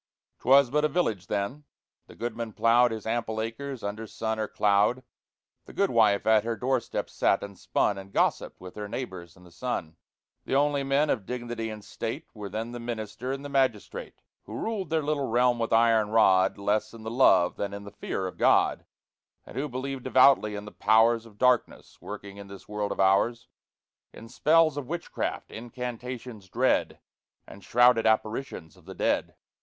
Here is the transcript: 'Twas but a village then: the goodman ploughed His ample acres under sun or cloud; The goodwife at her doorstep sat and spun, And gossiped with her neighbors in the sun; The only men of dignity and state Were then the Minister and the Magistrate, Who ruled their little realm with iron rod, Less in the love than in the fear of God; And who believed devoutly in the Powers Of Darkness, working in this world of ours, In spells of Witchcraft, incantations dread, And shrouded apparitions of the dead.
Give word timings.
'Twas 0.39 0.71
but 0.71 0.83
a 0.83 0.87
village 0.87 1.27
then: 1.27 1.63
the 2.07 2.15
goodman 2.15 2.53
ploughed 2.53 2.89
His 2.89 3.05
ample 3.05 3.39
acres 3.39 3.83
under 3.83 4.07
sun 4.07 4.39
or 4.39 4.47
cloud; 4.47 5.03
The 5.65 5.73
goodwife 5.73 6.25
at 6.25 6.43
her 6.43 6.55
doorstep 6.55 7.07
sat 7.07 7.43
and 7.43 7.55
spun, 7.55 7.99
And 7.99 8.11
gossiped 8.11 8.59
with 8.59 8.73
her 8.73 8.87
neighbors 8.87 9.37
in 9.37 9.43
the 9.43 9.51
sun; 9.51 9.97
The 10.43 10.55
only 10.55 10.81
men 10.81 11.11
of 11.11 11.27
dignity 11.27 11.69
and 11.69 11.85
state 11.85 12.25
Were 12.33 12.49
then 12.49 12.71
the 12.71 12.79
Minister 12.79 13.31
and 13.31 13.45
the 13.45 13.49
Magistrate, 13.49 14.23
Who 14.45 14.55
ruled 14.57 14.89
their 14.89 15.03
little 15.03 15.27
realm 15.27 15.59
with 15.59 15.71
iron 15.71 16.09
rod, 16.09 16.57
Less 16.57 16.95
in 16.95 17.03
the 17.03 17.11
love 17.11 17.55
than 17.55 17.71
in 17.71 17.83
the 17.83 17.91
fear 17.91 18.25
of 18.25 18.39
God; 18.39 18.85
And 19.45 19.55
who 19.55 19.69
believed 19.69 20.05
devoutly 20.05 20.55
in 20.55 20.65
the 20.65 20.71
Powers 20.71 21.27
Of 21.27 21.37
Darkness, 21.37 22.01
working 22.01 22.37
in 22.37 22.47
this 22.47 22.67
world 22.67 22.91
of 22.91 22.99
ours, 22.99 23.49
In 24.13 24.29
spells 24.29 24.77
of 24.77 24.87
Witchcraft, 24.87 25.51
incantations 25.51 26.49
dread, 26.49 26.99
And 27.45 27.63
shrouded 27.63 28.07
apparitions 28.07 28.75
of 28.75 28.85
the 28.85 28.95
dead. 28.95 29.35